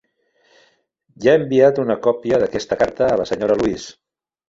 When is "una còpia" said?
1.85-2.43